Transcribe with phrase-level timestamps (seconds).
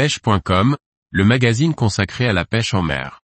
[0.00, 0.78] pêche.com,
[1.10, 3.20] le magazine consacré à la pêche en mer.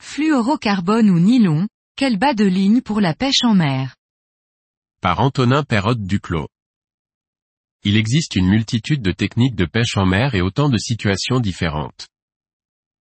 [0.00, 3.96] Fluorocarbone ou nylon, quel bas de ligne pour la pêche en mer?
[5.02, 6.46] Par Antonin Perrotte Duclos.
[7.82, 12.06] Il existe une multitude de techniques de pêche en mer et autant de situations différentes.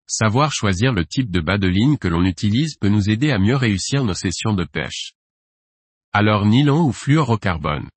[0.10, 3.40] Savoir choisir le type de bas de ligne que l'on utilise peut nous aider à
[3.40, 5.12] mieux réussir nos sessions de pêche.
[6.14, 7.90] Alors nylon ou fluorocarbone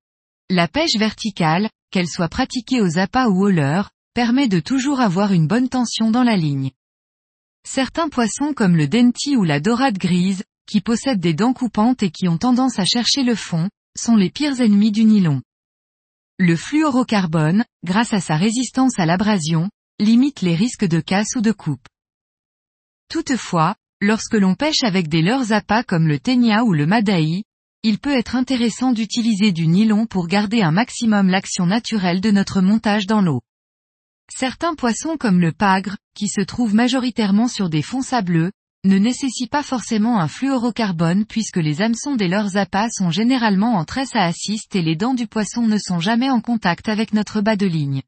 [0.49, 5.31] La pêche verticale, qu'elle soit pratiquée aux appâts ou au leurre, permet de toujours avoir
[5.31, 6.71] une bonne tension dans la ligne.
[7.65, 12.11] Certains poissons comme le denti ou la dorade grise, qui possèdent des dents coupantes et
[12.11, 15.41] qui ont tendance à chercher le fond, sont les pires ennemis du nylon.
[16.39, 21.53] Le fluorocarbone, grâce à sa résistance à l'abrasion, limite les risques de casse ou de
[21.53, 21.87] coupe.
[23.11, 27.43] Toutefois, lorsque l'on pêche avec des leurres appâts comme le ténia ou le madaï,
[27.83, 32.61] il peut être intéressant d'utiliser du nylon pour garder un maximum l'action naturelle de notre
[32.61, 33.41] montage dans l'eau.
[34.33, 38.53] Certains poissons comme le pagre, qui se trouvent majoritairement sur des fonds sableux,
[38.85, 43.83] ne nécessitent pas forcément un fluorocarbone puisque les hameçons des leurs appâts sont généralement en
[43.83, 47.41] tresse à assiste et les dents du poisson ne sont jamais en contact avec notre
[47.41, 48.03] bas de ligne.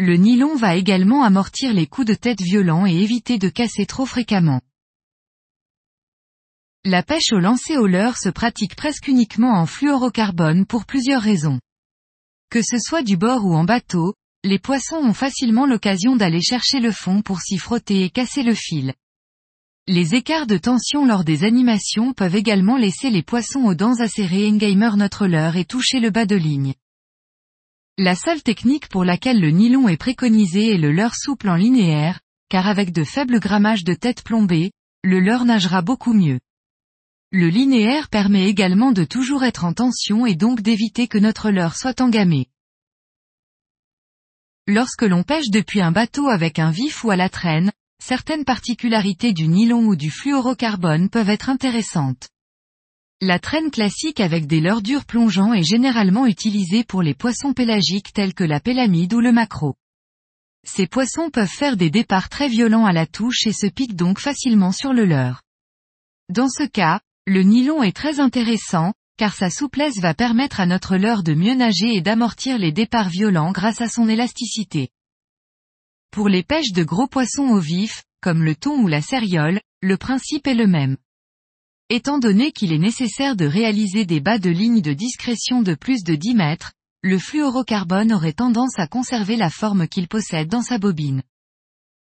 [0.00, 4.06] Le nylon va également amortir les coups de tête violents et éviter de casser trop
[4.06, 4.60] fréquemment.
[6.84, 11.58] La pêche au lancer au leurre se pratique presque uniquement en fluorocarbone pour plusieurs raisons.
[12.48, 16.78] Que ce soit du bord ou en bateau, les poissons ont facilement l'occasion d'aller chercher
[16.78, 18.94] le fond pour s'y frotter et casser le fil.
[19.88, 24.48] Les écarts de tension lors des animations peuvent également laisser les poissons aux dents acérées
[24.48, 26.74] engamer notre leurre et toucher le bas de ligne.
[28.00, 32.20] La seule technique pour laquelle le nylon est préconisé est le leurre souple en linéaire,
[32.48, 34.70] car avec de faibles grammages de tête plombée,
[35.02, 36.38] le leurre nagera beaucoup mieux.
[37.32, 41.74] Le linéaire permet également de toujours être en tension et donc d'éviter que notre leurre
[41.74, 42.46] soit engamé.
[44.68, 49.32] Lorsque l'on pêche depuis un bateau avec un vif ou à la traîne, certaines particularités
[49.32, 52.28] du nylon ou du fluorocarbone peuvent être intéressantes.
[53.20, 58.32] La traîne classique avec des leurres plongeants est généralement utilisée pour les poissons pélagiques tels
[58.32, 59.74] que la pélamide ou le maquereau.
[60.64, 64.20] Ces poissons peuvent faire des départs très violents à la touche et se piquent donc
[64.20, 65.42] facilement sur le leurre.
[66.28, 70.96] Dans ce cas, le nylon est très intéressant, car sa souplesse va permettre à notre
[70.96, 74.90] leurre de mieux nager et d'amortir les départs violents grâce à son élasticité.
[76.12, 79.96] Pour les pêches de gros poissons au vif, comme le thon ou la céréole, le
[79.96, 80.96] principe est le même.
[81.90, 86.04] Étant donné qu'il est nécessaire de réaliser des bas de ligne de discrétion de plus
[86.04, 86.72] de 10 mètres,
[87.02, 91.22] le fluorocarbone aurait tendance à conserver la forme qu'il possède dans sa bobine.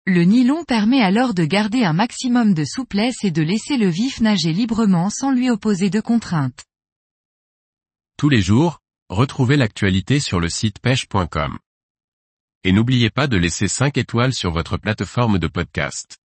[0.04, 4.20] Le nylon permet alors de garder un maximum de souplesse et de laisser le vif
[4.20, 6.66] nager librement sans lui opposer de contraintes.
[8.18, 11.58] Tous les jours, retrouvez l'actualité sur le site pêche.com.
[12.64, 16.19] Et n'oubliez pas de laisser 5 étoiles sur votre plateforme de podcast.